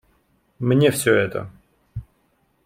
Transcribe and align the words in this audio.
Мне 0.57 0.89
все 0.89 1.11
это. 1.13 1.47